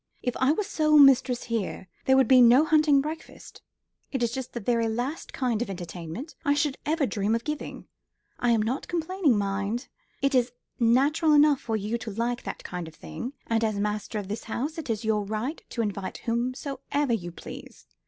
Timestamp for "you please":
17.13-17.85